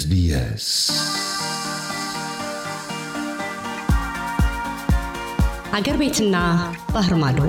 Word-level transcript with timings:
ኤስቢኤስ 0.00 0.66
አገር 5.76 5.96
ቤትና 6.00 6.36
ባህር 6.92 7.14
ማዶ 7.22 7.40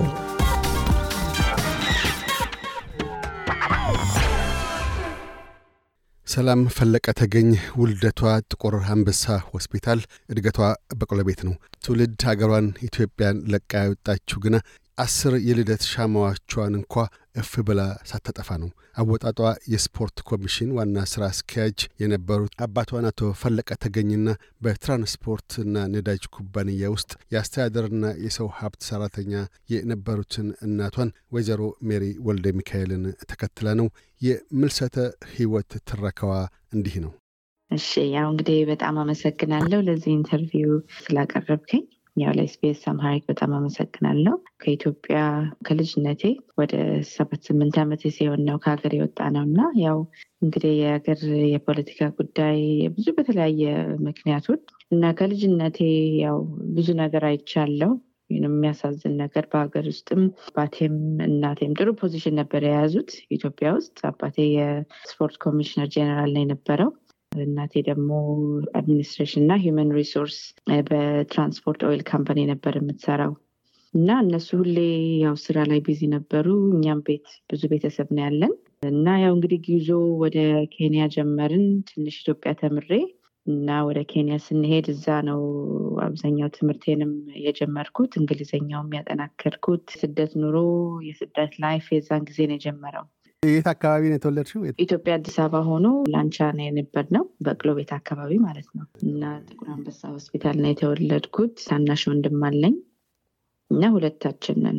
ሰላም 6.27 6.61
ፈለቀ 6.69 7.05
ተገኝ 7.13 7.49
ውልደቷ 7.77 8.19
ጥቁር 8.45 8.75
አንበሳ 8.87 9.23
ሆስፒታል፣ 9.49 10.01
እድገቷ 10.29 10.59
በቆሎ 10.99 11.21
ቤት 11.27 11.41
ነው። 11.47 11.55
ትውልድ 11.83 12.21
ሀገሯን 12.29 12.67
ኢትዮጵያን 12.87 13.39
ለቃ 13.53 13.71
የወጣችው 13.85 14.41
ግና 14.45 14.55
አስር 15.01 15.33
የልደት 15.45 15.83
ሻማዋቿን 15.89 16.73
እንኳ 16.77 16.93
እፍ 17.41 17.51
ብላ 17.67 17.81
ሳታጠፋ 18.09 18.49
ነው። 18.61 18.69
አመጣጧ 18.95 19.39
የስፖርት 19.73 20.17
ኮሚሽን 20.29 20.73
ዋና 20.77 21.03
ስራ 21.11 21.23
አስኪያጅ 21.29 21.77
የነበሩት 22.01 22.55
አባቷን 22.65 23.07
አቶ 23.09 23.29
ፈለቀ 23.41 23.69
ተገኝና 23.83 24.27
በትራንስፖርትና 24.65 25.85
ነዳጅ 25.93 26.25
ኩባንያ 26.35 26.91
ውስጥ 26.95 27.11
የአስተዳደርና 27.33 28.11
የሰው 28.25 28.49
ሀብት 28.57 28.81
ሰራተኛ 28.89 29.33
የነበሩትን 29.73 30.49
እናቷን 30.67 31.11
ወይዘሮ 31.31 31.61
ሜሪ 31.89 32.05
ወልደ 32.27 32.53
ሚካኤልን 32.57 33.05
ተከትላ 33.25 33.77
ነው። 33.81 33.89
የምልሰተ 34.21 34.97
ህይወት 35.33 35.71
ትረካዋ 35.89 36.33
እንዲህ 36.73 36.97
ነው። 37.05 37.13
እሺ 37.71 37.89
ያው 38.13 38.27
እንግዲህ 38.31 38.59
በጣም 38.69 38.95
አመሰግናለሁ 39.01 39.79
ለዚህ 39.87 40.11
ኢንተርቪው 40.15 40.71
ስላቀረብከኝ። 40.97 41.83
ያው 42.15 42.31
ለኤስቢኤስ 42.37 42.81
አምሃሪክ 42.91 43.23
በጣም 43.29 43.51
አመሰግናለሁ። 43.57 44.33
ከኢትዮጵያ 44.61 45.19
ከልጅነቴ 45.67 46.23
ወደ 46.59 46.73
ሰባት 47.11 47.41
ስምንት 47.47 47.75
ዓመት 47.83 48.03
ሲሆን 48.15 48.41
ነው 48.47 48.57
ከሀገር 48.63 48.93
የወጣ 48.97 49.29
ነው 49.35 49.43
እና 49.47 49.59
ያው 49.83 49.99
እንግዲህ 50.41 50.73
የሀገር 50.79 51.21
የፖለቲካ 51.53 52.09
ጉዳይ 52.19 52.59
ብዙ 52.95 53.07
በተለያየ 53.17 53.63
ምክንያቶች 54.07 54.63
እና 54.91 55.13
ከልጅነቴ 55.19 55.79
ያው 56.23 56.39
ብዙ 56.75 56.89
ነገር 57.01 57.25
አይቻለው 57.29 57.93
የሚያሳዝን 58.39 59.13
ነገር 59.21 59.45
በሀገር 59.51 59.85
ውስጥም 59.91 60.21
አባቴም 60.45 60.95
እናቴም 61.25 61.73
ጥሩ 61.77 61.89
position 62.01 62.37
ነበር 62.39 62.61
የያዙት 62.65 63.09
ኢትዮጵያ 63.35 63.69
ውስጥ። 63.77 63.97
አባቴ 64.09 64.37
የስፖርት 64.51 65.35
ኮሚሽነር 65.45 65.87
ጄኔራል 65.95 66.31
ነው 66.35 66.43
የነበረው። 66.43 66.91
እናቴ 67.31 67.73
ደግሞ 67.87 68.09
administration 68.77 69.43
እና 69.43 69.53
human 69.61 69.91
resource 69.97 70.37
በትራንስፖርት 70.87 71.81
oil 71.87 72.01
company 72.09 72.39
ነበር 72.49 72.73
የምትሰራው 72.77 73.33
እና 73.93 74.09
እነሱ 74.23 74.49
ሁሌ 74.59 74.77
ያው 75.23 75.35
ስራ 75.43 75.63
ላይ 75.69 75.79
busy 75.85 76.01
ነበሩ። 76.13 76.45
እኛም 76.75 76.99
ቤት 77.07 77.25
ብዙ 77.49 77.61
ቤተሰብ 77.71 78.09
ነው 78.15 78.23
ያለን 78.25 78.53
እና 78.89 79.15
ያው 79.23 79.33
እንግዲህ 79.35 79.59
ጉዞ 79.67 79.89
ወደ 80.21 80.37
ኬንያ 80.75 81.05
ጀመርን። 81.15 81.65
ትንሽ 81.89 82.17
ኢትዮጵያ 82.21 82.53
ተምሬ 82.61 82.91
እና 83.45 83.79
ወደ 83.87 83.99
ኬንያ 84.11 84.35
ስንሄድ 84.45 84.87
እዛ 84.93 85.05
ነው 85.29 85.39
አብዛኛው 86.05 86.49
ትምህርቴንም 86.57 87.13
የጀመርኩት፣ 87.45 88.11
እንግሊዝኛውም 88.19 88.93
ያጠናከርኩት። 88.97 89.85
ስደት 89.97 90.33
ኑሮ 90.41 90.57
የስደት 91.07 91.53
life 91.63 91.87
የዛን 91.95 92.25
ጊዜ 92.29 92.39
ነው 92.49 92.57
የጀመረው። 92.59 93.07
የት 93.43 93.67
አካባቢ 93.71 94.01
ነው 94.09 94.17
የተወለድሽው? 94.17 94.59
ኢትዮጵያ 94.83 95.11
አዲስ 95.17 95.35
አበባ 95.43 95.61
ሆኖ 95.67 95.85
ላንቻ 96.13 96.37
ነው 96.57 96.63
የነበር 96.65 97.05
ነው 97.15 97.23
በቅሎ 97.45 97.69
ቤት 97.77 97.91
አካባቢ 97.95 98.31
ማለት 98.43 98.67
ነው። 98.75 98.83
እና 99.05 99.23
ጥቁር 99.47 99.69
አንበሳ 99.75 100.01
ሆስፒታል 100.11 100.57
ነው 100.61 100.69
የተወለድኩት። 100.71 101.53
ታናሽ 101.65 102.01
ወንድም 102.11 102.43
አለኝ 102.49 102.75
እና 103.71 103.89
ሁለታችንን 103.95 104.77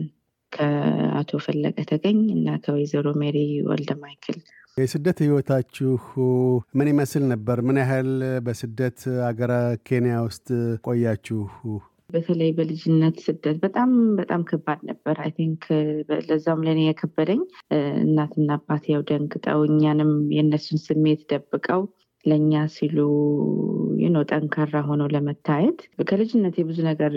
ከአቶ 0.52 1.40
ፈለቀ 1.44 1.76
ተገኝ 1.90 2.20
እና 2.36 2.56
ከወይዘሮ 2.64 3.08
ሜሪ 3.22 3.38
ወልደ 3.68 3.90
ማይክል። 4.02 4.38
የስደት 4.76 5.18
ህይወታችሁ 5.24 5.90
ምን 6.74 6.90
ይመስል 6.92 7.24
ነበር? 7.32 7.58
ምን 7.66 7.80
ያህል 7.82 8.12
በስደት 8.46 9.00
አገረ 9.28 9.52
ኬንያ 9.88 10.14
ውስጥ 10.26 10.48
ቆያችሁ? 10.86 11.40
በተለይ 12.12 12.50
በልጅነት 12.56 13.16
ስደት 13.24 13.56
በጣም 13.62 13.90
በጣም 14.18 14.42
ከባድ 14.48 14.80
ነበር። 14.90 15.16
I 15.24 15.30
think 15.36 15.64
ለዛም 16.28 16.62
ለእኔ 16.66 16.80
የከበደኝ 16.86 17.40
እናትና 18.04 18.50
አባት 18.58 18.86
ያው 18.92 19.02
ደንግጠው 19.10 19.60
እኛንም 19.68 20.12
የእነሱን 20.36 20.80
ስሜት 20.86 21.22
ደብቀው 21.32 21.82
ለእኛ 22.24 22.54
ሲሉ 22.74 22.98
ጠንካራ 24.32 24.74
ሆነው 24.88 25.08
ለመታየት 25.14 25.78
ከልጅነት 26.08 26.56
ብዙ 26.68 26.78
ነገር 26.88 27.14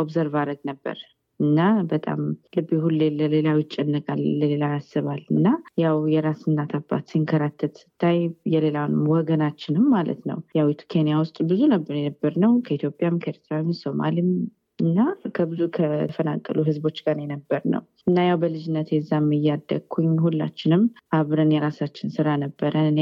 observe 0.00 0.34
አደርግ 0.40 0.60
ነበር 0.70 0.96
እና 1.40 1.60
በጣም 1.90 2.20
ልቤ 2.56 2.70
ሁሌ 2.82 3.00
ለሌላው 3.16 3.56
ይጨነቃል፣ 3.62 4.20
ለሌላው 4.40 4.72
ያስባል። 4.74 5.22
እና 5.34 5.46
ያው 5.82 5.96
የራስ 6.12 6.42
እናት 6.50 6.72
አባት 6.78 7.04
ሲንከራተት 7.12 7.74
ስታይ 7.80 8.18
የሌላውን 8.52 8.94
ወገናችንም 9.12 9.86
ማለት 9.94 10.20
ነው። 10.30 10.38
ያው 10.58 10.68
ኬንያ 10.92 11.16
ውስጥ 11.22 11.38
ብዙ 11.50 11.62
ነበር 11.74 11.96
የነበር 11.98 12.34
ነው 12.44 12.52
ከኢትዮጵያም 12.66 13.18
ከኤርትራም 13.24 13.70
ሶማሌም 13.80 14.30
እና 14.78 14.98
ከብዙ 15.34 15.60
ከተፈናቀሉ 15.76 16.58
ህዝቦች 16.68 16.96
ጋር 17.04 17.16
የነበር 17.20 17.60
ነው 17.72 17.82
እና 18.06 18.24
ያው 18.28 18.38
በልጅነት 18.42 18.88
የዛም 18.92 19.28
እያደግኩኝ 19.36 20.08
ሁላችንም 20.24 20.82
አብረን 21.18 21.52
የራሳችን 21.54 22.14
ስራ 22.16 22.28
ነበረ። 22.42 22.74
እኔ 22.90 23.00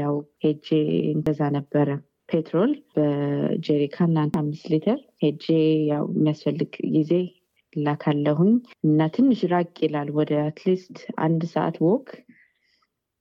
ያው 0.00 0.14
ሄጄ 0.44 0.68
እንደዛ 1.14 1.50
ነበረ 1.58 1.88
petrol 2.28 2.72
በጀሪካን 2.94 4.12
አምስት 4.38 4.66
ሊትር 4.72 4.98
ሄጄ 5.22 5.46
ያው 5.90 6.04
የሚያስፈልግ 6.12 6.72
ጊዜ 6.94 7.12
እላካለሁኝ 7.76 8.52
እና 8.84 9.08
ትንሽ 9.14 9.40
ራቅ 9.52 9.74
ይላል 9.84 10.08
ወደ 10.16 10.32
at 10.46 10.60
least 10.60 10.96
አንድ 11.24 11.42
ሰዓት 11.52 11.76
walk 11.86 12.08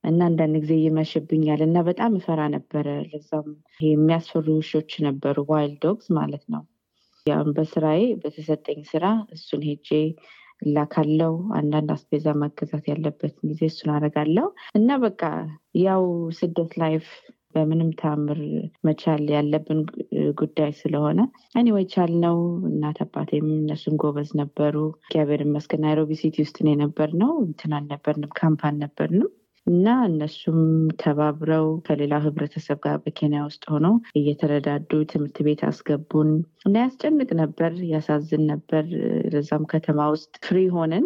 እና 0.04 0.20
አንዳንድ 0.30 0.56
ጊዜ 0.64 0.74
ይመሽብኛል 0.82 1.62
እና 1.66 1.78
በጣም 1.88 2.12
እፈራ 2.20 2.42
ነበረ። 2.56 2.88
ለዛም 3.10 3.48
የሚያስፈሩ 3.86 4.46
ውሾች 4.58 4.92
ነበሩ፣ 5.08 5.38
wild 5.52 5.82
dogs 5.86 6.08
ማለት 6.18 6.46
ነው። 6.54 6.64
ያው 7.26 7.42
በስራዬ 7.58 8.04
በተሰጠኝ 8.22 8.80
ስራ 8.92 9.06
እሱን 9.36 9.64
ሄጄ 9.68 9.90
እላካለው። 10.62 11.36
አንዳንድ 11.58 11.90
አስቤዛ 11.96 12.28
ማገዛት 12.42 12.86
ያለበት 12.92 13.36
ጊዜ 13.50 13.62
እሱን 13.70 13.92
አደርጋለሁ 13.96 14.48
እና 14.76 14.98
በቃ 15.06 15.22
ያው 15.84 16.04
ስደት 16.40 16.74
life 16.82 17.06
በምንም 17.56 17.90
ተአምር 18.00 18.40
መቻል 18.88 19.24
ያለብን 19.34 19.80
ጉዳይ 20.40 20.72
ስለሆነ 20.80 21.20
anyway 21.56 21.86
ቻል 21.94 22.14
ነው። 22.26 22.38
እናት 22.72 23.00
አባቴም 23.06 23.48
እነሱን 23.56 23.96
ጎበዝ 24.04 24.32
ነበሩ። 24.42 24.76
እግዚአብሔር 25.02 25.44
ይመስገን 25.46 25.84
ናይሮቢ 25.86 26.20
city 26.22 26.38
ውስጥ 26.46 26.58
ነው 26.64 27.12
ነው 27.22 27.34
እንትን 27.46 27.74
አልነበርንም፣ 27.78 28.34
ካምፕ 28.40 28.62
አልነበርንም 28.70 29.30
እና 29.68 29.88
እነሱም 30.06 30.60
ተባብረው 31.02 31.66
ከሌላው 31.86 32.22
ህብረተሰብ 32.24 32.78
ጋር 32.86 32.96
በኬንያ 33.04 33.42
ውስጥ 33.48 33.64
ሆነው 33.74 33.94
እየተረዳዱ 34.20 34.92
ትምህርት 35.12 35.38
ቤት 35.48 35.62
አስገቡን 35.68 36.30
እና 36.66 36.76
ያስጨንቅ 36.84 37.30
ነበር፣ 37.42 37.74
ያሳዝን 37.92 38.44
ነበር። 38.52 38.86
ለዛም 39.34 39.64
ከተማ 39.72 40.08
ውስጥ 40.14 40.34
free 40.46 40.58
ሆነን 40.76 41.06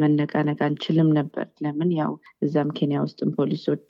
መነቃነቅ 0.00 0.58
አንችልም 0.68 1.10
ነበር። 1.18 1.46
ለምን 1.64 1.92
ያው 1.98 2.12
እዛም 2.46 2.70
ኬንያ 2.78 3.00
ውስጥም 3.06 3.32
ፖሊሶች 3.38 3.88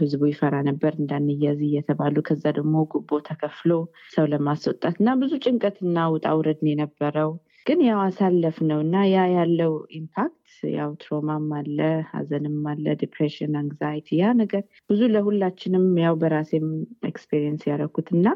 ህዝቡ 0.00 0.22
ይፈራ 0.30 0.56
ነበር 0.68 0.92
እንዳንያዝ 1.00 1.60
እየተባሉ 1.68 2.16
ከዛ 2.28 2.44
ደግሞ 2.58 2.74
ጉቦ 2.94 3.20
ተከፍሎ 3.28 3.72
ሰው 4.14 4.26
ለማስወጣት 4.32 4.96
እና 5.00 5.16
ብዙ 5.22 5.32
ጭንቀትና 5.44 6.08
ውጣ 6.14 6.26
ውረድ 6.38 6.62
የነበረው 6.70 7.32
ግን 7.66 7.80
ያው 7.86 7.98
አሳለፍ 8.04 8.56
ነው 8.68 8.78
እና 8.84 8.96
ያ 9.08 9.24
ያለው 9.32 9.72
impact 9.98 10.36
ያው 10.74 10.90
trauma 11.02 11.37
ም 11.37 11.48
አለ፣ 11.58 11.78
ሀዘንም 12.10 12.58
አለ፣ 12.70 12.94
depression፣ 13.02 13.52
anxiety 13.60 14.08
ያ 14.20 14.32
ነገር 14.40 14.62
ብዙ 14.90 15.00
ለሁላችንም 15.14 15.86
ያው 16.04 16.14
በራሴም 16.22 16.66
experience 17.10 17.64
ያደረኩት 17.70 18.08
እና 18.16 18.26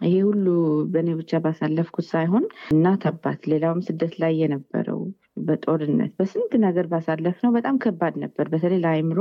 ይሄ 0.00 0.14
ሁሉ 0.26 0.46
በእኔ 0.92 1.08
ብቻ 1.18 1.40
ባሳለፍኩት 1.44 2.06
ሳይሆን 2.10 2.44
እናት 2.72 3.04
አባት፣ 3.10 3.40
ሌላውም 3.52 3.80
ስደት 3.86 4.14
ላይ 4.22 4.32
የነበረው 4.40 5.00
በጦርነት 5.46 6.12
በስንት 6.18 6.52
ነገር 6.64 6.86
ባሳለፍ 6.92 7.38
ነው 7.44 7.52
በጣም 7.56 7.76
ከባድ 7.84 8.14
ነበር። 8.24 8.46
በተለይ 8.52 8.80
ለአይምሮ 8.84 9.20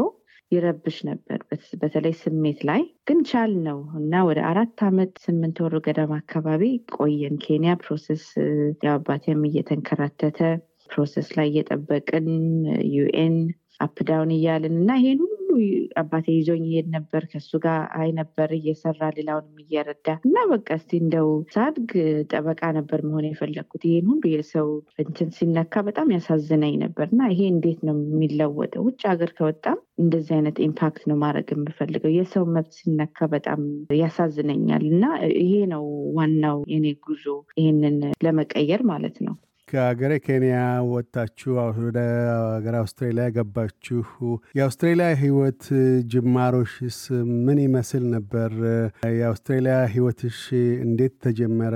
ይረብሽ 0.52 0.98
ነበር፣ 1.10 1.40
በተለይ 1.82 2.14
ስሜት 2.22 2.60
ላይ 2.70 2.82
ግን 3.08 3.20
ቻል 3.30 3.52
ነው 3.68 3.80
እና 4.00 4.24
ወደ 4.30 4.40
አራት 4.50 4.80
ዓመት 4.88 5.12
ስምንት 5.26 5.58
ወር 5.64 5.76
ገደማ 5.88 6.14
አካባቢ 6.22 6.64
ቆየን 6.96 7.36
ኬንያ። 7.44 7.74
process 7.84 8.26
ያው 8.84 8.98
እየተንከራተተ 9.50 10.40
process 10.90 11.28
ላይ 11.38 11.48
እየጠበቅን 11.52 12.28
UN 12.96 13.36
up 13.80 13.97
down 13.97 14.32
እያልን 14.36 14.76
እና 14.80 14.92
ይሄን 15.00 15.20
ሁሉ 15.26 15.36
አባቴ 16.00 16.26
ይዞኝ 16.36 16.64
ይሄድ 16.68 16.88
ነበር። 16.96 17.24
ከሱ 17.32 17.52
ጋር 17.64 17.80
አይ 18.00 18.10
ነበር 18.18 18.50
እየሰራ 18.58 19.02
ሌላውንም 19.16 19.62
እየረዳ 19.64 20.08
እና 20.28 20.38
በቃ 20.52 20.68
እስቲ 20.80 20.92
እንደው 21.02 21.28
ሳድግ 21.54 21.92
ጠበቃ 22.32 22.62
ነበር 22.78 23.00
መሆን 23.08 23.28
የፈለግኩት። 23.30 23.84
ይሄን 23.90 24.08
ሁሉ 24.12 24.24
የሰው 24.34 24.70
እንትን 25.04 25.30
ሲነካ 25.38 25.84
በጣም 25.88 26.14
ያሳዝነኝ 26.16 26.76
ነበር 26.84 27.08
እና 27.12 27.22
ይሄ 27.34 27.42
እንዴት 27.54 27.82
ነው 27.88 27.98
የሚለወጠው? 28.06 28.84
ውጭ 28.90 29.02
ሀገር 29.12 29.32
ከወጣም 29.38 29.80
እንደዚህ 30.00 30.34
አይነት 30.38 30.58
impact 30.68 31.04
ነው 31.10 31.18
ማድረግ 31.24 31.50
የምፈልገው። 31.54 32.14
የሰው 32.16 32.46
መብት 32.54 32.74
ሲነካ 32.80 33.28
በጣም 33.34 33.62
ያሳዝነኛል 34.00 34.86
እና 34.92 35.04
ይሄ 35.40 35.54
ነው 35.74 35.86
ዋናው 36.18 36.60
የኔ 36.74 36.88
ጉዞ 37.06 37.26
ይሄንን 37.60 37.98
ለመቀየር 38.26 38.84
ማለት 38.92 39.18
ነው። 39.28 39.36
ከሀገረ 39.70 40.14
ኬንያ 40.26 40.56
ወጥታችሁ 40.92 41.52
ወደ 41.80 42.00
ሀገር 42.48 42.76
አውስትራሊያ 42.80 43.26
ገባችሁ። 43.36 44.00
የአውስትራሊያ 44.58 45.08
ህይወት 45.22 45.64
ጅማሮሽስ 46.14 47.00
ምን 47.46 47.60
ይመስል 47.66 48.04
ነበር? 48.16 48.52
የአውስትራሊያ 49.18 49.76
ህይወትሽ 49.94 50.40
እንዴት 50.86 51.16
ተጀመረ? 51.26 51.76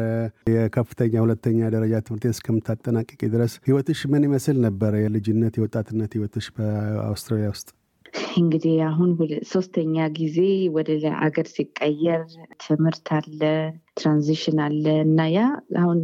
የከፍተኛ 0.54 1.14
ሁለተኛ 1.26 1.70
ደረጃ 1.76 1.94
ትምህርት 2.08 2.28
እስከምታጠናቀቂ 2.34 3.22
ድረስ 3.36 3.56
ህይወትሽ 3.68 4.02
ምን 4.14 4.26
ይመስል 4.30 4.60
ነበር? 4.68 4.94
የልጅነት 5.04 5.56
የወጣትነት 5.60 6.12
ህይወትሽ 6.18 6.48
በአውስትራሊያ 6.58 7.50
ውስጥ? 7.56 7.70
እንግዲህ 8.40 8.76
አሁን 8.88 9.10
ሶስተኛ 9.52 10.06
ጊዜ 10.18 10.38
ወደ 10.76 10.90
አገር 11.26 11.48
ሲቀየር 11.54 12.22
ትምህርት 12.64 13.08
አለ፣ 13.18 13.42
transition 13.98 14.58
አለ 14.66 14.86
እና 15.04 15.20
ያ 15.32 15.40
አሁን 15.82 16.00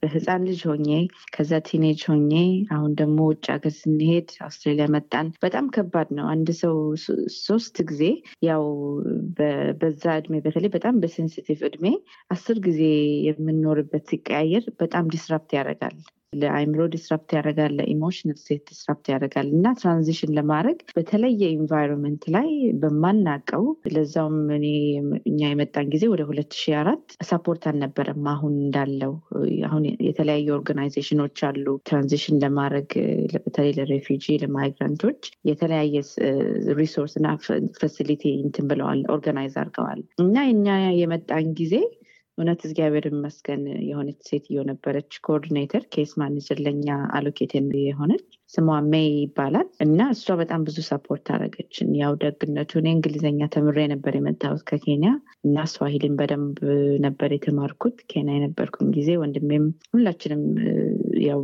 በህፃን 0.00 0.44
ልጅ 0.48 0.60
ሆኜ 0.68 0.88
ከዛ 1.34 1.60
teenage 1.68 2.00
ሆኜ 2.08 2.32
አሁን 2.76 2.92
ደግሞ 3.00 3.18
ውጭ 3.30 3.44
ሀገር 3.54 3.74
ስንሄድ 3.78 4.28
አውስትራሊያ 4.46 4.86
መጣን። 4.96 5.28
በጣም 5.44 5.66
ከባድ 5.76 6.10
ነው። 6.18 6.26
አንድ 6.34 6.50
ሰው 6.62 6.74
ሶስት 7.40 7.76
ጊዜ 7.90 8.02
ያው 8.48 8.64
በዛ 9.80 10.04
እድሜ 10.20 10.36
በተለይ 10.46 10.72
በጣም 10.76 11.00
በ 11.02 11.12
sensitive 11.12 11.60
እድሜ 11.70 11.86
አስር 12.30 12.58
ጊዜ 12.66 12.82
የምንኖርበት 13.28 14.04
ሲቀያየር 14.12 14.66
በጣም 14.82 15.10
disrupt 15.14 15.52
ያደርጋል። 15.58 15.98
ለአይምሮ 16.38 16.82
disrupt 16.94 17.30
ያደርጋል፣ 17.36 17.72
ለ 17.78 17.89
emotional 17.89 18.38
state 18.40 18.62
disrupt 18.70 19.06
ያደርጋል 19.12 19.48
እና 19.56 19.72
transition 19.80 20.32
ለማድረግ 20.38 20.78
በተለየ 20.96 21.42
environment 21.56 22.24
ላይ 22.34 22.48
በማናቀው 22.82 23.64
ለዛውም 23.94 24.38
እኔ 24.56 24.66
እኛ 25.30 25.40
የመጣን 25.50 25.90
ጊዜ 25.94 26.04
ወደ 26.12 26.24
ሁለት 26.28 26.52
ሺ 26.58 26.74
አራት 26.80 27.04
support 27.28 27.64
አልነበረም። 27.70 28.22
አሁን 28.34 28.54
እንዳለው 28.64 29.12
አሁን 29.68 29.84
የተለያዩ 30.08 30.48
organization 30.56 31.17
ኖች 31.17 31.38
አሉ 31.48 31.66
transition 31.88 32.40
ለማድረግ 32.44 32.88
በተለይ 33.46 33.72
ለ 33.78 33.91
refugee 33.91 34.38
ለ 34.42 34.54
migrant 34.54 34.96
ኦች 34.96 35.20
የተለያየ 35.50 35.94
resource 36.78 37.14
እና 37.18 37.28
facility 37.80 38.24
እንትን 38.42 38.66
ብለዋል 38.70 39.00
organize 39.14 39.54
አድርገዋል 39.60 40.02
እና 40.24 40.36
እኛ 40.52 40.66
የመጣን 41.00 41.48
ጊዜ 41.58 41.74
እውነት 42.38 42.60
እግዚአብሔር 42.66 43.04
ይመስገን 43.08 43.60
የሆነች 43.88 44.18
ሴትዮ 44.28 44.62
ነበረች። 44.70 45.12
coordinator 45.26 45.84
case 45.92 46.10
manager 46.20 46.58
ለኛ 46.66 46.88
allocate 47.16 47.52
የሆነች 47.82 48.26
ስሟ 48.50 48.66
ሜይ 48.90 49.06
ይባላል 49.16 49.68
እና 49.84 50.00
እሷ 50.12 50.34
በጣም 50.40 50.60
ብዙ 50.66 50.78
support 50.88 51.26
አደረገችን። 51.32 51.88
ያው 52.00 52.12
ደግነቱ 52.20 52.72
እኔ 52.80 52.88
እንግሊዝኛ 52.96 53.48
ተምሬ 53.54 53.78
ነበር 53.92 54.12
የመጣሁት 54.16 54.62
ከኬንያ 54.68 55.10
እና 55.46 55.64
ስዋሂሊን 55.72 56.14
በደንብ 56.20 56.58
ነበር 57.06 57.30
የተማርኩት 57.36 57.96
ኬንያ 58.12 58.36
የነበርኩኝ 58.36 58.88
ጊዜ። 58.96 59.10
ወንድሜም 59.22 59.64
ሁላችንም 59.90 60.42
ያው 61.26 61.40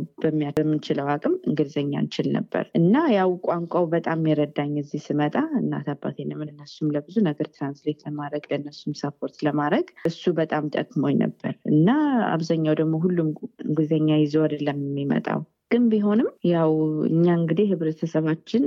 በምንችለው 0.55 1.07
አቅም 1.13 1.35
እንግሊዝኛ 1.49 1.93
እንችል 2.03 2.29
ነበር 2.37 2.65
እና 2.79 2.95
ያው 3.15 3.31
ቋንቋው 3.47 3.85
በጣም 3.93 4.27
የረዳኝ 4.29 4.73
እዚህ 4.83 5.03
ስመጣ 5.07 5.35
እናት 5.61 5.89
አባቴንም 5.93 6.43
እነሱም 6.47 6.93
ለብዙ 6.95 7.17
ነገር 7.29 7.49
translate 7.55 8.01
ለማድረግ 8.07 8.45
ለእነሱም 8.51 8.95
support 9.01 9.37
ለማድረግ 9.47 9.87
እሱ 10.09 10.33
በጣም 10.39 10.71
ጠቅሞኝ 10.75 11.17
ነበር 11.23 11.53
እና 11.73 11.89
አብዛኛው 12.33 12.75
ደግሞ 12.81 12.95
ሁሉም 13.05 13.29
እንግሊዝኛ 13.65 14.09
ይዞ 14.21 14.37
አይደለም 14.45 14.79
የሚመጣው 14.85 15.41
ግን 15.73 15.83
ቢሆንም 15.91 16.27
ያው 16.49 16.71
እኛ 17.07 17.25
እንግዲህ 17.37 17.67
ህብረተሰባችን 17.71 18.65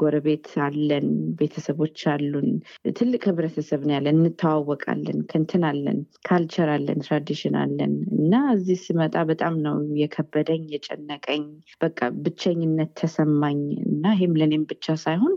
ጎረቤት 0.00 0.46
አለን፣ 0.66 1.08
ቤተሰቦች 1.38 1.98
አሉን። 2.12 2.48
ትልቅ 2.96 3.22
ህብረተሰብ 3.30 3.80
ነው 3.86 3.94
ያለን። 3.96 4.20
እንተዋወቃለን፣ 4.20 5.18
እንትን 5.30 5.64
አለን፣ 5.70 5.98
culture 6.28 6.70
አለን፣ 6.74 7.00
tradition 7.06 7.56
አለን 7.62 7.92
እና 8.18 8.32
እዚህ 8.54 8.78
ስመጣ 8.86 9.24
በጣም 9.30 9.56
ነው 9.66 9.76
የከበደኝ 10.02 10.64
የጨነቀኝ። 10.74 11.44
በቃ 11.82 11.98
ብቸኝነት 12.24 12.92
ተሰማኝ 13.00 13.60
እና 13.88 14.04
ይህም 14.16 14.38
ለእኔም 14.40 14.64
ብቻ 14.72 14.96
ሳይሆን 15.04 15.34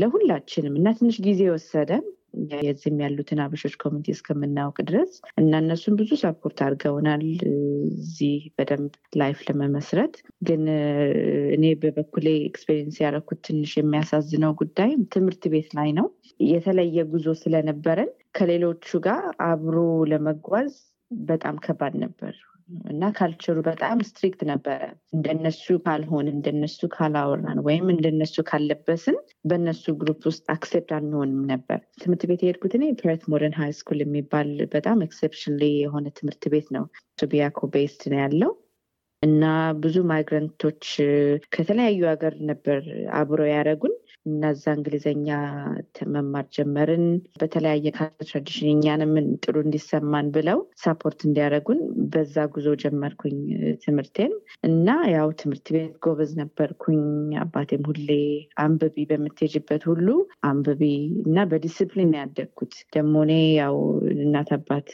ለሁላችንም 0.00 0.76
እና 0.80 0.94
ትንሽ 0.98 1.18
ጊዜ 1.26 1.42
ወሰደን 1.52 2.04
የዚህም 2.60 2.98
ያሉትን 3.02 3.40
አበሾች 3.44 3.74
community 3.82 4.08
እስከምናውቅ 4.14 4.76
ድረስ 4.88 5.12
እና 5.40 5.52
እነሱም 5.62 5.94
ብዙ 6.00 6.10
support 6.22 6.58
አድርገውናል 6.64 7.22
እዚህ 7.96 8.36
በደንብ 8.56 8.90
life 9.20 9.38
ለመመስረት። 9.48 10.14
ግን 10.48 10.62
እኔ 11.56 11.64
በበኩሌ 11.82 12.26
experience 12.48 12.98
ያደረኩት 13.02 13.40
ትንሽ 13.48 13.72
የሚያሳዝነው 13.78 14.52
ጉዳይ 14.60 14.92
ትምህርት 15.14 15.44
ቤት 15.54 15.70
ላይ 15.78 15.90
ነው። 15.98 16.08
የተለየ 16.48 17.06
ጉዞ 17.12 17.28
ስለነበረን 17.42 18.10
ከሌሎቹ 18.38 18.98
ጋር 19.04 19.22
አብሮ 19.46 19.76
ለመጓዝ 20.10 20.72
በጣም 21.10 21.56
ከባድ 21.64 21.94
ነበር። 22.02 22.34
እና 22.84 23.08
culture 23.16 23.49
ኡ 23.49 23.58
በጣም 23.68 23.98
strict 24.06 24.40
ነበረ። 24.48 24.80
እንደነሱ 25.16 25.74
ካልሆን 25.84 26.26
እንደነሱ 26.32 26.88
ካላወራን 26.94 27.58
ወይም 27.66 27.86
እንደነሱ 27.94 28.44
ካለበስን 28.48 29.18
በእነሱ 29.48 29.94
group 30.00 30.22
ውስጥ 30.30 30.44
accept 30.54 30.90
አንሆንም 30.98 31.40
ነበር። 31.52 31.80
ትምህርት 32.00 32.24
ቤት 32.30 32.42
የሄድኩት 32.44 32.74
እኔ 32.78 32.86
Perth 33.02 33.24
Modern 33.30 33.56
High 33.60 33.72
School 33.78 34.00
የሚባል 34.04 34.50
በጣም 34.74 35.04
exception 35.06 35.56
የሆነ 35.74 36.06
ትምህርት 36.18 36.46
ቤት 36.54 36.68
ነው። 36.76 36.86
Subiaco 37.18 37.68
based 37.74 38.02
ነው 38.12 38.20
ያለው 38.22 38.52
እና 39.22 39.44
ብዙ 39.80 39.96
migrant 40.10 40.57
ኦች 40.57 40.84
ከተለያዩ 41.54 42.00
ሀገር 42.10 42.34
ነበር 42.50 42.80
አብረው 43.16 43.48
ያደረጉን 43.50 43.94
እና 44.26 44.50
እዛ 44.54 44.64
እንግሊዝኛ 44.76 45.28
መማር 46.14 46.46
ጀመርን። 46.56 47.04
በተለያየ 47.40 47.86
tradition 48.22 48.68
እኛንም 48.72 49.12
ጥሩ 49.44 49.56
እንዲሰማን 49.64 50.28
ብለው 50.36 50.58
support 50.82 51.20
እንዲያደረጉን 51.26 51.80
በዛ 52.12 52.46
ጉዞ 52.54 52.68
ጀመርኩኝ 52.82 53.36
ትምህርቴን 53.84 54.32
እና 54.68 54.88
ያው 55.14 55.28
ትምህርት 55.40 55.66
ቤት 55.74 55.94
ጎበዝ 56.04 56.32
ነበርኩኝ። 56.40 57.02
አባቴም 57.44 57.84
ሁሌ 57.90 58.08
አንብቢ 58.64 59.06
በምትሄጅበት 59.10 59.82
ሁሉ 59.90 60.08
አንብቢ 60.48 60.82
እና 61.26 61.44
በዲስፕሊን 61.50 62.12
ያደግኩት 62.20 62.74
ደግሞ 62.96 63.14
እኔ 63.26 63.32
ያው 63.58 63.76
እናት 64.16 64.50
አባት 64.56 64.90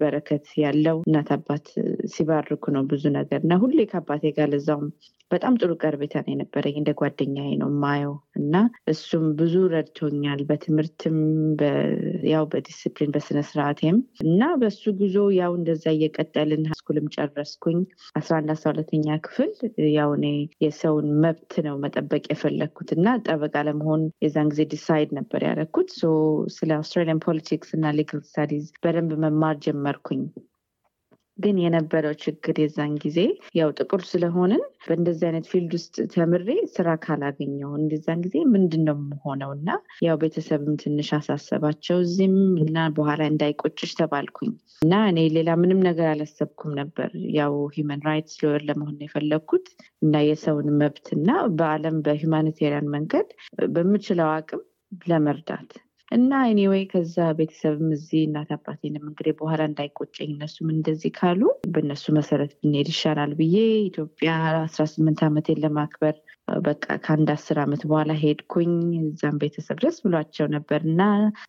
በረከት 0.00 0.46
ያለው 0.62 0.98
እናት 1.06 1.30
አባት 1.36 1.66
ሲባርኩ 2.14 2.64
ነው 2.76 2.84
ብዙ 2.90 3.04
ነገር 3.16 3.40
እና 3.44 3.54
ሁሌ 3.62 3.78
ከአባቴ 3.90 4.24
ጋር 4.36 4.48
ለዛውም 4.52 4.88
በጣም 5.30 5.54
ጥሩ 5.60 5.70
ቅርበት 5.82 6.14
ነው 6.20 6.30
የነበረኝ። 6.32 6.74
እንደ 6.78 6.90
ጓደኛዬ 6.98 7.50
ነው 7.60 7.70
ማየው 7.82 8.12
እና 8.40 8.54
እሱም 8.90 9.24
ብዙ 9.38 9.54
ረድቶኛል 9.72 10.40
በትምህርትም 10.48 11.18
ያው 12.30 12.44
በዲስፕሊን 12.52 13.12
በስነስርዓቴም 13.14 13.96
እና 14.24 14.50
በሱ 14.60 14.82
ጉዞ 15.00 15.16
ያው 15.38 15.52
እንደዛ 15.58 15.84
እየቀጠልን 15.94 16.64
school 16.78 16.99
ም 16.99 17.06
ጨረስኩኝ። 17.16 17.78
አስራ 18.18 18.32
አንድ 18.38 18.50
አስራ 18.54 18.66
ሁለተኛ 18.72 19.18
ክፍል 19.26 19.52
ያው 19.96 20.10
እኔ 20.18 20.26
የሰውን 20.66 21.08
መብት 21.24 21.54
ነው 21.66 21.76
መጠበቅ 21.84 22.24
የፈለግኩት 22.28 22.92
እና 22.96 23.16
ጠበቃ 23.26 23.56
ለመሆን 23.68 24.02
የዛን 24.24 24.50
ጊዜ 24.52 24.64
decide 24.72 25.12
ነበር 25.18 25.40
ያደረግኩት። 25.48 25.90
ስለ 26.56 26.70
Australian 26.78 27.24
politics 27.26 27.72
እና 27.76 27.94
legal 27.98 28.22
studies 28.28 28.66
በደንብ 28.82 29.12
መማር 29.24 29.56
ጀመርኩኝ። 29.64 30.22
ግን 31.38 31.56
የነበረው 31.62 32.14
ችግር 32.22 32.56
የዛን 32.60 32.92
ጊዜ 33.02 33.18
ያው 33.56 33.70
ጥቁር 33.78 34.02
ስለሆንን 34.10 34.62
በእንደዚህ 34.86 35.26
አይነት 35.28 35.46
field 35.50 35.72
ውስጥ 35.76 35.96
ተምሬ 36.14 36.46
ስራ 36.74 36.88
ካላገኘው 37.04 37.70
እንደዛን 37.78 38.20
ጊዜ 38.26 38.36
ምንድን 38.52 38.82
ነው 38.88 38.96
የምሆነው? 38.98 39.50
እና 39.56 39.68
ያው 40.06 40.16
ቤተሰብም 40.22 40.76
ትንሽ 40.82 41.08
አሳሰባቸው 41.18 41.98
እዚህም 42.04 42.36
እና 42.64 42.86
በኋላ 42.96 43.22
እንዳይቆጭሽ 43.30 43.92
ተባልኩኝ 44.00 44.52
እና 44.82 44.94
እኔ 45.10 45.20
ሌላ 45.36 45.50
ምንም 45.60 45.80
ነገር 45.88 46.08
አላሰብኩም 46.12 46.72
ነበር። 46.80 47.10
ያው 47.38 47.54
human 47.76 48.04
rights 48.08 48.36
lawyer 48.42 48.64
ለመሆን 48.68 48.96
የፈለግኩት 49.04 49.66
እና 50.02 50.24
የሰውን 50.26 50.70
መብት 50.80 51.08
እና 51.16 51.28
በአለም 51.58 51.98
በሂውማኒቴሪያን 52.06 52.92
መንገድ 52.96 53.28
በምችለው 53.76 54.30
አቅም 54.34 54.62
ለመርዳት 55.06 55.70
እና 56.12 56.40
ኤኒዌይ 56.48 56.84
ከዛ 56.90 57.16
ቤተሰብም 57.38 57.88
እዚህ 57.94 58.20
እናት 58.26 58.50
አባቴንም 58.56 59.04
እንግዲህ 59.08 59.34
በኋላ 59.38 59.62
እንዳይቆጨኝ 59.68 60.28
እነሱም 60.34 60.68
እንደዚህ 60.74 61.10
ካሉ 61.16 61.40
በእነሱ 61.72 62.04
መሰረት 62.18 62.52
ብንሄድ 62.58 62.88
ይሻላል 62.92 63.32
ብዬ 63.38 63.56
ኢትዮጵያ 63.88 64.32
አስራ 64.60 64.84
ስምንት 64.92 65.22
ዓመቴን 65.28 65.62
ለማክበር 65.64 66.14
በቃ 66.60 66.84
ከአንድ 67.04 67.28
አስር 67.34 67.58
ዓመት 67.62 67.82
በኋላ 67.88 68.12
ሄድኩኝ። 68.20 68.72
እዛም 69.02 69.40
ቤተሰብ 69.40 69.78
ደስ 69.84 69.96
ብሏቸው 70.04 70.46
ነበር 70.54 70.80
እና 70.90 71.00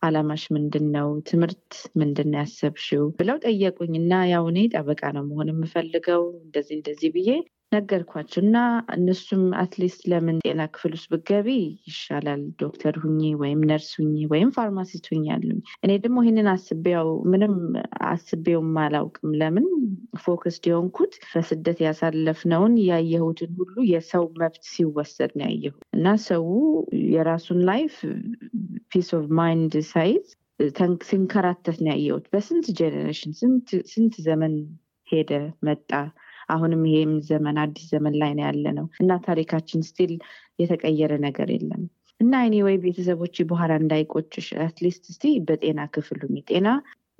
አላማሽ 0.02 0.44
ምንድን 0.56 0.86
ነው? 0.96 1.08
ትምህርት 1.28 1.68
ምንድን 2.00 2.28
ነው 2.32 2.40
ያሰብሽው? 2.42 3.04
ብለው 3.20 3.38
ጠየቁኝ 3.46 3.94
እና 4.02 4.12
ያው 4.32 4.46
እኔ 4.52 4.58
ጠበቃ 4.74 5.02
ነው 5.16 5.24
መሆን 5.28 5.52
የምፈልገው 5.52 6.24
እንደዚህ 6.40 6.74
እንደዚህ 6.78 7.10
ብዬ 7.16 7.30
ነገርኳቸው 7.72 8.40
እና 8.42 8.58
እነሱም 8.94 9.42
at 9.60 9.72
least 9.72 10.02
ለምን 10.10 10.36
ጤና 10.44 10.62
ክፍል 10.74 10.92
ውስጥ 10.96 11.08
ብገቢ 11.12 11.48
ይሻላል 11.88 12.42
ዶክተር 12.62 12.94
ሁኚ 13.02 13.20
ወይም 13.42 13.60
ነርስ 13.70 13.90
ሁኚ 13.98 14.14
ወይም 14.32 14.50
pharmacist 14.56 15.06
ሁኚ 15.10 15.22
ያሉኝ። 15.32 15.58
እኔ 15.80 15.90
ደግሞ 16.04 16.18
ይህንን 16.24 16.48
አስቤው 16.54 17.08
ምንም 17.32 17.54
አስቤውም 18.10 18.72
አላውቅም። 18.84 19.36
ለምን 19.42 19.66
focused 20.22 20.66
የሆንኩት 20.70 21.14
በስደት 21.30 21.80
ያሳለፍነውን 21.86 22.74
ያየሁትን 22.88 23.52
ሁሉ 23.60 23.76
የሰው 23.92 24.26
መብት 24.40 24.64
ሲወሰድ 24.72 25.32
ነው 25.38 25.46
ያየሁት 25.48 25.82
እና 25.92 26.16
ሰው 26.28 26.44
የራሱን 27.12 27.60
life 27.70 27.94
peace 28.92 29.10
of 29.16 29.26
mind 29.38 29.74
ሳይዝ 29.90 30.26
ሲንከራተት 31.08 31.76
ነው 31.80 31.90
ያየሁት። 31.92 32.24
በስንት 32.32 32.66
generation 32.78 33.32
ስንት 33.92 34.14
ዘመን 34.24 34.54
ሄደ 35.08 35.32
መጣ 35.66 35.90
አሁንም 36.48 36.82
ይሄም 36.90 37.12
ዘመን 37.28 37.58
አዲስ 37.62 37.86
ዘመን 37.92 38.14
ላይ 38.20 38.32
ነው 38.34 38.44
ያለ 38.46 38.66
ነው 38.78 38.86
እና 39.00 39.20
ታሪካችን 39.26 39.86
still 39.88 40.12
የተቀየረ 40.58 41.12
ነገር 41.26 41.50
የለም። 41.54 41.82
እና 42.20 42.34
እኔ 42.46 42.54
ወይ 42.66 42.76
ቤተሰቦች 42.84 43.36
በኋላ 43.50 43.72
እንዳይቆጭሽ 43.80 44.48
at 44.64 44.75
least 44.75 45.04
እስቲ 45.12 45.34
በጤና 45.48 45.80
ክፍሉ 45.94 46.20
ጤና 46.48 46.68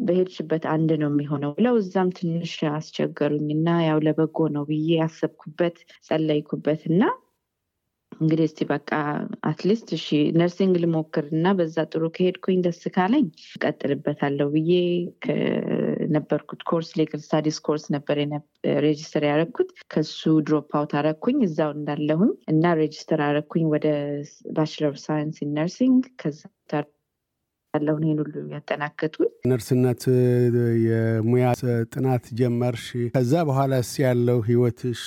በሄድሽበት 0.00 0.64
አንድ 0.72 0.90
ነው 1.00 1.08
የሚሆነው 1.10 1.52
ብለው 1.56 1.76
እዛም 1.80 2.10
ትንሽ 2.18 2.52
አስቸገሩኝ 2.72 3.48
እና 3.54 3.68
ያው 3.86 3.98
ለበጎ 4.06 4.48
ነው 4.56 4.64
ብዬ 4.68 4.88
ያሰብኩበት 4.98 5.76
ጸለይኩበት 6.08 6.82
እና 6.90 7.02
እንግዲህ 8.18 8.44
እስቲ 8.48 8.60
በቃ 8.70 8.90
at 9.48 9.60
least 9.60 9.88
እሺ 9.96 10.06
nursing 10.38 10.74
ልሞክር 10.82 11.26
እና 11.32 11.52
በዛ 11.58 11.76
ጥሩ 11.90 12.04
ከሄድኩኝ 12.14 12.58
ደስ 12.66 12.80
ካለኝ 12.94 13.26
እቀጥልበታለሁ 13.50 14.46
ብዬ 14.54 14.70
ነበርኩት። 16.08 16.60
course 16.70 16.90
legal 16.98 17.22
studies 17.24 17.58
course 17.66 17.84
ነበር 17.94 18.18
register 18.84 19.24
ያደረግኩት 19.28 19.70
ከሱ 19.92 20.20
drop 20.46 20.70
out 20.78 20.92
አረግኩኝ 20.98 21.38
እዛው 21.46 21.72
እንዳለሁኝ 21.76 22.32
እና 22.52 22.74
register 22.80 23.22
አረግኩኝ 23.28 23.66
ወደ 23.74 23.86
bachelor 24.56 24.94
science 25.04 25.38
nursing። 25.52 26.04
ከዛ 26.20 26.40
ያለውን 27.74 28.04
ይህን 28.04 28.20
ሁሉ 28.22 28.34
ያጠናከቱት 28.52 29.32
ነርስነት 29.50 30.02
የሙያ 30.86 31.46
ጥናት 31.92 32.24
ጀመርሽ። 32.38 32.84
ከዛ 33.14 33.32
በኋላስ 33.48 33.90
ያለው 34.02 34.38
ህይወትሽ 34.48 35.02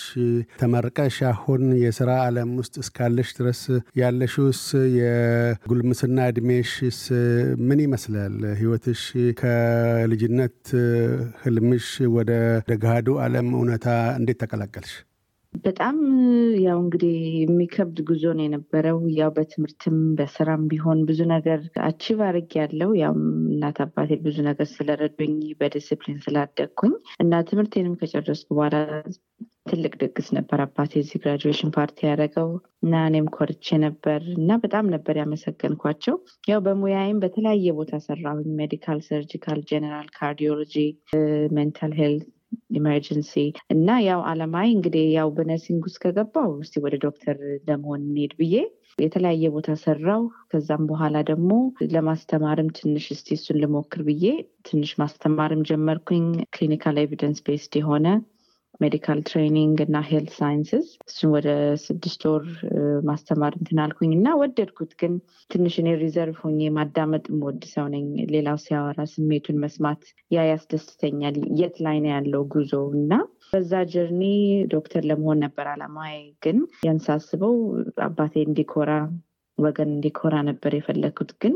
ተመርቀሽ 0.62 1.18
አሁን 1.32 1.64
የስራ 1.84 2.10
አለም 2.28 2.52
ውስጥ 2.62 2.76
እስካለሽ 2.84 3.30
ድረስ 3.40 3.62
ያለሽውስ 4.02 4.62
የጉልምስና 5.00 6.18
እድሜሽስ 6.32 7.02
ምን 7.68 7.82
ይመስላል? 7.86 8.38
ህይወትሽ 8.62 9.04
ከልጅነት 9.42 10.60
ህልምሽ 11.44 11.88
ወደ 12.18 12.32
ገሃዱ 12.70 13.18
አለም 13.26 13.50
እውነታ 13.58 13.88
እንዴት 14.20 14.40
ተቀላቀልሽ? 14.44 14.94
በጣም 15.54 15.96
ያው 16.64 16.78
እንግዲህ 16.82 17.16
የሚከብድ 17.40 17.98
ጉዞ 18.08 18.24
ነው 18.38 18.44
የነበረው። 18.46 18.98
ያው 19.18 19.30
በትምህርትም 19.36 19.98
በስራም 20.18 20.62
ቢሆን 20.72 21.00
ብዙ 21.10 21.20
ነገር 21.34 21.60
achieve 21.88 22.20
አድርግ 22.28 22.54
ያለው 22.60 22.92
ያው 23.02 23.14
እናት 23.50 23.80
አባቴ 23.86 24.20
ብዙ 24.26 24.38
ነገር 24.48 24.68
ስለረዱኝ 24.72 25.34
በዲስፕሊን 25.60 26.24
ስላደግኩኝ 26.26 26.94
እና 27.24 27.42
ትምህርቴንም 27.50 27.98
ከጨረስኩ 28.02 28.50
በኋላ 28.54 28.76
ትልቅ 29.66 29.94
ድግስ 30.02 30.28
ነበር 30.38 30.60
አባቴ 30.64 30.92
እዚህ 31.02 31.22
graduation 31.24 31.74
party 31.76 32.00
ያደረገው 32.06 32.50
እና 32.84 33.04
እኔም 33.10 33.28
ኮርቼ 33.36 33.78
ነበር 33.84 34.22
እና 34.38 34.58
በጣም 34.64 34.86
ነበር 34.96 35.16
ያመሰገንኳቸው። 35.22 36.16
ያው 36.48 36.62
በሙያይም 36.66 37.22
በተለያየ 37.24 37.74
ቦታ 37.78 38.00
ሰራሁኝ። 38.06 38.50
medical፣ 38.60 39.02
surgical፣ 39.08 39.60
general 39.70 40.10
cardiology፣ 40.18 40.76
mental 41.56 41.94
health 42.00 42.28
emergency 42.76 43.34
እና 43.74 43.98
ያው 44.06 44.22
አላማዬ 44.30 44.70
እንግዲህ 44.74 45.06
ያው 45.14 45.30
በ 45.36 45.46
nursing 45.46 45.82
ውስጥ 45.88 46.00
ከገባው 46.04 46.52
እስቲ 46.64 46.84
ወደ 46.86 46.96
ዶክተር 47.06 47.38
ለመሆን 47.68 48.02
እንሄድ 48.08 48.34
ብዬ 48.40 48.56
የተለያየ 48.98 49.50
ቦታ 49.54 49.72
ሰራው። 49.82 50.22
ከዛም 50.52 50.84
በኋላ 50.90 51.18
ደግሞ 51.30 51.52
ለማስተማርም 51.94 52.70
ትንሽ 52.78 53.06
እስቲ 53.16 53.28
እሱን 53.38 53.60
ልሞክር 53.62 54.02
ብዬ 54.08 54.26
ትንሽ 54.68 54.92
ማስተማርም 55.02 55.62
ጀመርኩኝ። 55.70 56.26
clinical 56.56 56.98
evidence 57.04 57.40
based 57.48 57.76
የሆነ 57.80 58.08
medical 58.82 59.20
training 59.28 59.78
እና 59.86 59.98
health 60.08 60.32
sciences 60.38 60.88
እሱን 61.06 61.32
ወደ 61.36 61.50
ስድስት 61.84 62.22
ወር 62.28 62.46
ማስተማር 63.08 63.54
እንትን 63.58 63.82
አልኩኝ 63.84 64.12
እና 64.18 64.36
ወደድኩት። 64.40 64.94
ግን 65.02 65.14
ትንሽ 65.50 65.76
እኔ 65.82 65.90
reserve 66.02 66.38
ሆኜ 66.44 66.70
ማዳመጥ 66.78 67.24
የምወድ 67.32 67.64
ሰው 67.74 67.88
ነኝ። 67.94 68.06
ሌላው 68.34 68.60
ሲያወራ 68.66 69.00
ስሜቱን 69.14 69.62
መስማት 69.64 70.04
ያ 70.32 70.46
ያስደስተኛል። 70.52 71.38
የት 71.62 71.78
ላይ 71.86 72.00
ነው 72.04 72.12
ያለው 72.16 72.44
ጉዞ 72.54 72.74
እና 72.98 73.14
በዛ 73.54 73.74
journey 73.92 74.24
ዶክተር 74.74 75.04
ለመሆን 75.10 75.42
ነበር 75.46 75.68
አላማዬ። 75.72 76.16
ግን 76.44 76.60
ያን 76.86 77.02
ሳስበው 77.06 77.56
አባቴ 78.06 78.34
እንዲኮራ 78.46 78.92
ወገን 79.58 79.90
እንዲኮራ 79.94 80.36
ነበር 80.48 80.72
የፈለግኩት። 80.76 81.32
ግን 81.42 81.54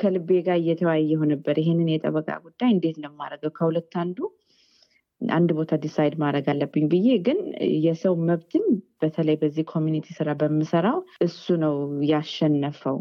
ከልቤ 0.00 0.38
ጋር 0.46 0.56
እየተወያየሁ 0.60 1.20
ነበር። 1.32 1.56
ይሄንን 1.60 1.90
የጠበቃ 1.92 2.28
ጉዳይ 2.46 2.70
እንዴት 2.74 2.96
ነው 3.02 3.10
የማደርገው? 3.12 3.52
ከሁለት 3.58 3.92
አንዱ 4.02 4.18
አንድ 5.20 5.50
ቦታ 5.58 5.72
decide 5.82 6.14
ማድረግ 6.20 6.46
አለብኝ 6.52 6.84
ብዬ 6.92 7.08
ግን 7.26 7.38
የሰው 7.84 8.14
መብትን 8.28 8.64
በተለይ 9.02 9.36
በዚህ 9.40 9.64
community 9.72 10.06
ስራ 10.18 10.30
በምሰራው 10.40 10.98
እሱ 11.24 11.56
ነው 11.64 11.76
ያሸነፈው። 12.10 12.98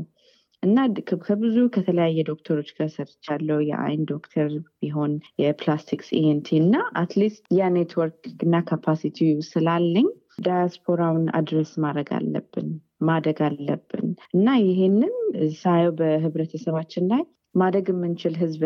እና 0.63 0.77
ከብዙ 1.23 1.55
ከተለያየ 1.75 2.19
ዶክተሮች 2.29 2.69
ጋር 2.77 2.89
ሰርቻለሁ። 2.93 3.57
የአይን 3.69 4.03
ዶክተር 4.11 4.49
ቢሆን 4.77 5.13
የ 5.41 5.55
plastics 5.55 6.09
ENT 6.19 6.49
እና 6.61 6.75
at 7.01 7.13
least 7.13 7.43
ያ 7.57 7.69
ኔትወርክ 7.75 8.15
እና 8.45 8.61
capacity 8.69 9.19
ስላለኝ 9.49 10.07
ዳያስፖራውን 10.45 11.25
address 11.39 11.71
ማድረግ 11.83 12.09
አለብን፣ 12.17 12.69
ማደግ 13.07 13.39
አለብን። 13.47 14.07
እና 14.33 14.47
ይሄንን 14.63 15.13
ሳየው 15.59 15.93
በህብረተሰባችን 15.99 17.05
ላይ 17.11 17.23
ማደግ 17.55 17.87
የምንችል 17.91 18.35
ህዝብ 18.41 18.61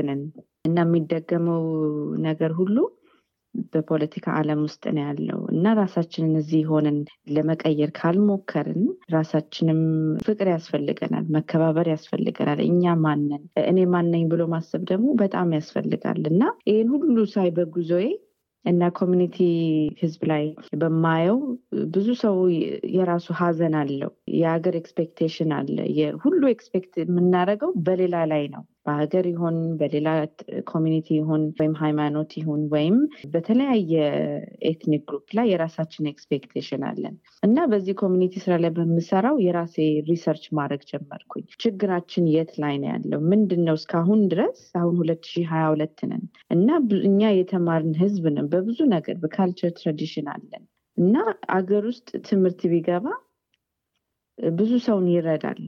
እና 0.67 0.77
የሚደገመው 0.81 1.63
ነገር 2.27 2.51
ሁሉ 2.59 2.75
በፖለቲካ 3.71 4.27
ዓለም 4.37 4.59
ውስጥ 4.65 4.83
ነው 4.91 5.03
ያለው 5.05 5.39
እና 5.51 5.73
ራሳችንን 5.79 6.33
እዚህ 6.41 6.63
ሆነን 6.71 6.97
ለመቀየር 7.35 7.91
ካልሞከርን 7.99 8.83
ራሳችንም 9.13 9.81
ፍቅር 10.25 10.49
ያስፈልገናል፣ 10.53 11.25
መከባበር 11.37 11.89
ያስፈልገናል። 11.93 12.61
እኛ 12.67 12.95
ማንን 13.03 13.41
እኔ 13.65 13.79
ማነኝ 13.93 14.23
ብሎ 14.31 14.43
ማሰብ 14.53 14.83
ደግሞ 14.91 15.09
በጣም 15.21 15.57
ያስፈልጋል 15.57 16.23
እና 16.31 16.41
ይህን 16.69 16.89
ሁሉ 16.95 17.17
ሳይ 17.33 17.51
በጉዞዬ 17.57 18.07
እና 18.65 18.83
community 18.97 19.37
ህዝብ 19.99 20.21
ላይ 20.29 20.45
በማየው 20.81 21.37
ብዙ 21.93 22.07
ሰው 22.21 22.35
የራሱ 22.95 23.27
ሀዘን 23.39 23.75
አለው። 23.81 24.11
የሀገር 24.37 24.75
expectation 24.79 25.51
አለ። 25.57 25.77
ሁሉ 26.23 26.41
expect 26.53 26.93
የምናደርገው 27.01 27.71
በሌላ 27.85 28.25
ላይ 28.31 28.43
ነው። 28.55 28.63
በሀገር 28.87 29.25
ይሁን 29.31 29.57
በሌላ 29.79 30.09
community 30.71 31.07
ይሁን 31.17 31.43
ወይም 31.57 31.73
ሃይማኖት 31.81 32.31
ይሁን 32.39 32.61
ወይም 32.73 32.97
በተለያየ 33.33 33.93
ethnic 34.69 35.03
group 35.09 35.27
ላይ 35.37 35.47
የራሳችን 35.51 36.09
expectation 36.11 36.83
አለን 36.89 37.15
እና 37.43 37.65
በዚህ 37.71 37.95
community 38.01 38.33
ስራ 38.43 38.55
ላይ 38.63 38.71
በምሰራው 38.77 39.37
የራሴ 39.45 39.75
research 40.09 40.45
ማድረግ 40.57 40.81
ጀመርኩኝ። 40.91 41.45
ችግራችን 41.63 42.25
የት 42.33 42.53
ላይ 42.63 42.75
ነው 42.77 42.89
ያለው? 42.93 43.21
ምንድን 43.31 43.61
ነው? 43.67 43.77
እስካሁን 43.79 44.21
ድረስ 44.31 44.61
አሁን 44.77 44.95
ሁለት 45.01 45.23
ሺህ 45.31 45.45
ሀያ 45.51 45.65
ሁለት 45.73 45.99
ነን 46.09 46.23
እና 46.51 46.69
እኛ 47.09 47.21
የተማርን 47.37 47.95
ህዝብ 48.01 48.25
ነን። 48.35 48.49
በብዙ 48.51 48.79
ነገር 48.93 49.17
በ 49.23 49.34
culture 49.34 49.71
tradition 49.77 50.27
አለን 50.33 50.63
እና 50.97 51.15
አገር 51.55 51.83
ውስጥ 51.89 52.09
ትምህርት 52.27 52.61
ቢገባ 52.71 53.05
ብዙ 54.37 54.71
ሰውን 54.85 55.05
ይረዳል። 55.11 55.61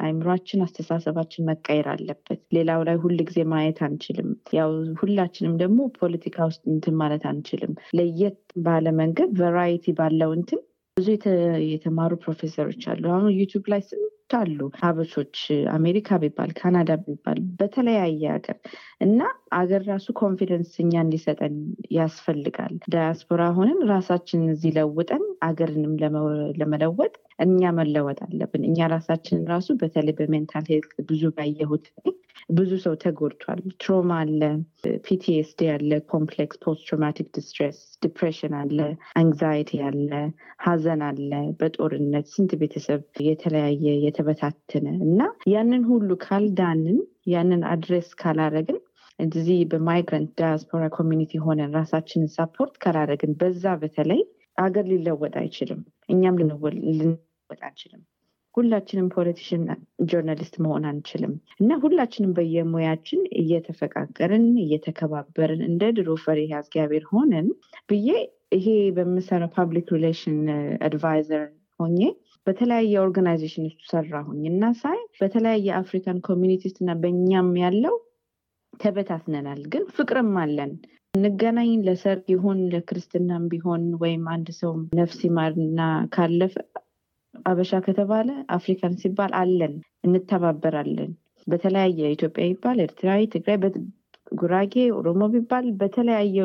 አይምሯችን፣ 0.00 0.62
አስተሳሰባችን 0.66 1.46
መቀየር 1.48 1.86
አለበት። 1.92 2.40
ሌላው 2.56 2.80
ላይ 2.88 2.96
ሁል 3.02 3.16
ጊዜ 3.28 3.40
ማየት 3.52 3.78
አንችልም። 3.86 4.28
ያው 4.56 4.70
ሁላችንም 5.00 5.54
ደግሞ 5.62 5.88
ፖለቲካ 5.98 6.46
ውስጥ 6.50 6.62
እንትን 6.74 6.96
ማለት 7.00 7.24
አንችልም። 7.30 7.72
ለየት 7.98 8.38
ባለ 8.66 8.94
መንገድ 9.00 9.32
variety 9.40 9.94
ባለው 9.98 10.32
እንትን 10.38 10.60
ብዙ 10.96 11.08
የተማሩ 11.70 12.12
ፕሮፌሰሮች 12.22 12.84
አሉ። 12.90 13.02
አሁን 13.14 13.32
ዩቱብ 13.38 13.64
ላይ 13.72 13.80
ስንት 13.88 14.12
አሉ 14.38 14.58
ሀበሾች፣ 14.78 15.36
አሜሪካ 15.74 16.18
ቢባል 16.22 16.50
ካናዳ 16.56 16.92
ቢባል 17.02 17.38
በተለያየ 17.58 18.22
ሀገር 18.34 18.56
እና 19.00 19.20
አገር 19.58 19.82
ራሱ 19.90 20.06
confidence 20.20 20.72
እኛ 20.84 20.94
እንዲሰጠን 21.04 21.56
ያስፈልጋል። 21.96 22.74
ዳያስፖራ 22.94 23.42
ሆነን 23.58 23.80
ራሳችንን 23.92 24.50
እዚህ 24.54 24.72
ለውጠን 24.78 25.24
አገርንም 25.46 25.94
ለመለወጥ 26.60 27.14
እኛ 27.38 27.70
መለወጥ 27.76 28.18
አለብን። 28.26 28.62
እኛ 28.68 28.78
ራሳችን 28.92 29.40
ራሱ 29.50 29.68
በተለይ 29.80 30.14
በ 30.18 30.29
mental 30.29 30.64
health 30.70 30.92
ብዙ 31.08 31.22
ባየሁት 31.36 31.86
ብዙ 32.50 32.72
ሰው 32.82 32.94
ተጎድቷል። 33.02 33.60
trauma 33.82 34.10
አለ፣ 34.22 34.40
PTSD 35.06 35.68
አለ፣ 35.72 35.90
complex 36.12 36.60
post 36.64 36.82
traumatic 36.86 37.28
distress፣ 37.36 37.78
depression 38.04 38.54
አለ፣ 38.60 38.78
anxiety 39.20 39.80
አለ፣ 39.88 40.10
ሀዘን 40.66 41.02
አለ። 41.08 41.30
በጦርነት 41.60 42.28
ስንት 42.34 42.52
ቤተሰብ 42.60 43.00
የተለያየ 43.28 43.86
የተበታተነ 44.06 44.86
እና 45.06 45.20
ያንን 45.54 45.84
ሁሉ 45.90 46.10
ካልዳንን 46.24 47.00
ያንን 47.34 47.62
address 47.72 48.10
ካላረግን 48.20 48.78
እዚህ 49.18 49.58
በ 49.70 49.83
migrant 49.83 50.30
diaspora 50.40 50.84
community 50.96 51.32
ሆነን 51.44 51.76
ራሳችንን 51.76 52.32
support 52.34 52.74
ካላረግን 52.82 53.32
በዛ 53.40 53.64
በተለይ 53.82 54.20
አገር 54.58 54.84
ሊለወጥ 54.90 55.34
አይችልም። 55.40 55.80
እኛም 56.08 56.38
ልንለወጥ 56.40 56.74
አንችልም። 57.60 58.02
ሁላችንም 58.54 59.08
politician 59.14 59.62
journalist 60.10 60.54
መሆን 60.64 60.84
አንችልም። 60.90 61.32
እና 61.60 61.70
ሁላችንም 61.82 62.32
በየሙያችን 62.36 63.20
እየተፈቃቀርን 63.40 64.46
እየተከባበርን 64.62 65.62
እንደ 65.68 65.90
ድሮ 65.96 66.16
ፈሪሃ 66.22 66.60
እግዚአብሔር 66.62 67.04
ሆነን 67.12 67.48
ብዬ 67.90 68.08
ይሄ 68.56 68.66
በምሰራው 68.96 69.50
public 69.56 69.88
relation 69.96 70.38
adviser 70.86 71.44
ሆኜ 71.80 72.00
በተለያየ 72.46 72.92
organization 73.02 73.64
ውስጥ 73.68 73.80
ሰራሁኝ 73.92 74.42
እና 74.50 74.64
ሳይ 74.80 74.98
በተለያየ 75.20 75.68
African 75.80 76.18
community 76.26 76.64
እና 76.76 76.90
በእኛም 77.02 77.50
ያለው 77.62 77.94
ተበታትነናል፣ 78.80 79.62
ግን 79.72 79.84
ፍቅርም 79.96 80.34
አለን። 80.42 80.72
እንገናኝ 81.14 81.70
ለሰርግ 81.84 82.26
ይሁን 82.32 82.58
ለክርስትናም 82.72 83.44
ቢሆን 83.52 83.84
ወይም 84.02 84.24
አንድ 84.32 84.48
ሰው 84.58 84.72
ነፍስ 84.98 85.20
ይማርና 85.26 85.80
ካለፈ 86.14 86.54
አበሻ 87.44 87.80
ከተባለ 87.86 88.28
African 88.56 88.94
ሲባል 89.02 89.32
አለን፣ 89.40 89.74
እንተባበራለን። 90.06 91.10
በተለያየ 91.46 92.08
ኢትዮጵያ 92.14 92.44
ይባል 92.48 92.78
ኤርትራዊ፣ 92.84 93.22
ትግራይ፣ 93.34 93.58
ጉራጌ፣ 94.34 94.74
ኦሮሞ 94.98 95.22
ቢባል 95.34 95.66
በተለያየ 95.80 96.36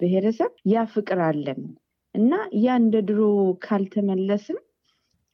ብሔረሰብ 0.00 0.52
ያ 0.72 0.82
ፍቅር 0.94 1.20
አለን 1.28 1.60
እና 2.14 2.32
ያ 2.62 2.76
እንደ 2.80 2.96
ድሮ 3.08 3.20
ካልተመለስን 3.64 4.58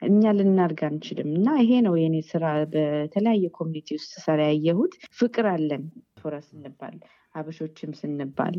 እኛ 0.03 0.33
ልናድግ 0.39 0.81
አንችልም 0.89 1.31
እና 1.37 1.49
ይሄ 1.61 1.73
ነው 1.87 1.95
የኔ 2.01 2.17
ስራ። 2.31 2.45
በተለያየ 2.73 3.47
community 3.57 3.89
ውስጥ 3.97 4.11
ስሰራ 4.15 4.41
ያየሁት 4.49 4.93
ፍቅር 5.21 5.47
አለን 5.55 5.85
ፎረ 6.27 6.37
ስንባል 6.47 6.95
ሀበሾችም 7.35 7.91
ስንባል 7.99 8.55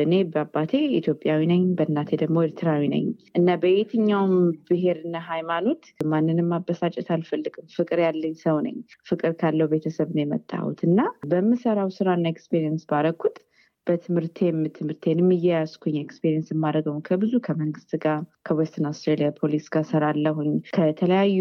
እኔ 0.00 0.14
በአባቴ 0.30 0.70
ኢትዮጵያዊ 0.98 1.42
ነኝ፣ 1.50 1.62
በእናቴ 1.78 2.10
ደግሞ 2.22 2.36
ኤርትራዊ 2.46 2.82
ነኝ 2.92 3.04
እና 3.38 3.48
በየትኛውም 3.62 4.34
ብሔርና 4.68 5.16
ሃይማኖት 5.28 5.82
ማንንም 6.10 6.48
ማበሳጨት 6.52 7.08
አልፈልግም። 7.14 7.66
ፍቅር 7.76 8.00
ያለኝ 8.06 8.34
ሰው 8.42 8.56
ነኝ። 8.66 8.76
ፍቅር 9.10 9.32
ካለው 9.40 9.70
ቤተሰብ 9.72 10.10
ነው 10.16 10.22
የመጣሁት 10.24 10.82
እና 10.88 10.98
በምሰራው 11.30 11.90
ስራና 11.96 12.26
experience 12.34 12.84
ባረኩት 12.90 13.38
በትምህርቴም 13.86 14.58
ትምህርቴንም 14.74 15.30
እየያዝኩኝ 15.36 15.96
experience 16.00 16.48
የማደርገው 16.52 16.98
ከብዙ 17.06 17.32
ከመንግስት 17.46 17.92
ጋር 18.02 18.18
ከ 18.48 18.57
Western 18.57 18.88
Australia 18.90 19.30
Police 19.38 19.66
ጋር 19.74 19.84
ሰራለሁኝ 19.90 20.52
ከተለያዩ 20.76 21.38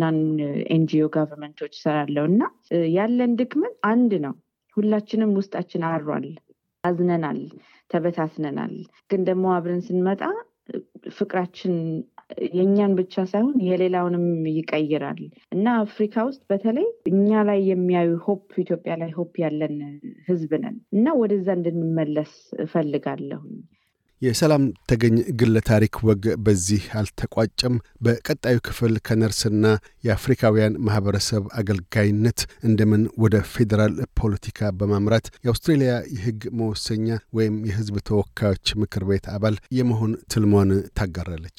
non 0.00 0.18
NGO 0.74 1.08
government 1.16 1.57
ኦች 1.57 1.74
ሰራለሁ 1.82 2.24
እና 2.32 2.42
ያለን 2.94 3.34
ድክመት 3.40 3.76
አንድ 3.90 4.14
ነው። 4.24 4.34
ሁላችንም 4.76 5.32
ውስጣችን 5.38 5.84
አሯል፣ 5.90 6.26
አዝነናል፣ 6.84 7.38
ተበታትነናል። 7.90 8.74
ግን 9.10 9.22
ደግሞ 9.28 9.44
አብረን 9.54 9.82
ስንመጣ 9.86 10.22
ፍቅራችን 11.16 11.74
የእኛን 12.54 12.92
ብቻ 12.98 13.14
ሳይሆን 13.30 13.56
የሌላውንም 13.66 14.24
ይቀይራል 14.54 15.20
እና 15.52 15.66
አፍሪካ 15.82 16.24
ውስጥ 16.28 16.42
በተለይ 16.50 16.86
እኛ 17.10 17.42
ላይ 17.48 17.60
የሚያዩ 17.70 18.12
hope 18.26 18.46
ኢትዮጵያ 18.62 18.94
ላይ 19.02 19.10
hope 19.18 19.34
ያለን 19.42 19.76
ህዝብ 20.28 20.52
ነን 20.62 20.76
እና 20.96 21.06
ወደዛ 21.20 21.48
እንድንመለስ 21.58 22.32
እፈልጋለሁኝ። 22.64 23.56
የሰላም 24.24 24.62
ተገኝ 24.90 25.16
ግለ 25.40 25.56
ታሪክ 25.68 25.94
ወግ 26.08 26.24
በዚህ 26.44 26.82
አልተቋጨም። 27.00 27.74
በቀጣዩ 28.04 28.56
ክፍል 28.66 28.94
ከነርስና 29.06 29.64
የአፍሪካውያን 30.06 30.78
ማህበረሰብ 30.86 31.44
አገልጋይነት 31.60 32.40
እንደምን 32.68 33.04
ወደ 33.24 33.42
ፌዴራል 33.54 33.94
ፖለቲካ 34.20 34.70
በማምራት 34.78 35.28
የአውስትሬልያ 35.38 35.94
የህግ 36.16 36.42
መወሰኛ 36.60 37.08
ወይም 37.38 37.56
የህዝብ 37.70 37.96
ተወካዮች 38.10 38.76
ምክር 38.82 39.04
ቤት 39.10 39.26
አባል 39.34 39.56
የመሆን 39.78 40.14
ትልሟን 40.34 40.70
ታጋራለች። 41.00 41.58